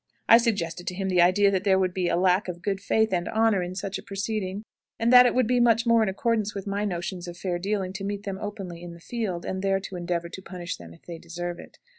I 0.27 0.39
suggested 0.39 0.87
to 0.87 0.95
him 0.95 1.09
the 1.09 1.21
idea 1.21 1.51
that 1.51 1.63
there 1.63 1.77
would 1.77 1.93
be 1.93 2.07
a 2.07 2.15
lack 2.17 2.47
of 2.47 2.63
good 2.63 2.81
faith 2.81 3.13
and 3.13 3.29
honor 3.29 3.61
in 3.61 3.75
such 3.75 3.99
a 3.99 4.01
proceeding, 4.01 4.63
and 4.97 5.13
that 5.13 5.27
it 5.27 5.35
would 5.35 5.45
be 5.45 5.59
much 5.59 5.85
more 5.85 6.01
in 6.01 6.09
accordance 6.09 6.55
with 6.55 6.65
my 6.65 6.85
notions 6.85 7.27
of 7.27 7.37
fair 7.37 7.59
dealing 7.59 7.93
to 7.93 8.03
meet 8.03 8.23
them 8.23 8.39
openly 8.41 8.81
in 8.81 8.95
the 8.95 8.99
field, 8.99 9.45
and 9.45 9.61
there 9.61 9.79
endeavor 9.91 10.27
to 10.29 10.41
punish 10.41 10.77
them 10.77 10.91
if 10.95 11.03
they 11.03 11.19
deserve 11.19 11.59
it. 11.59 11.77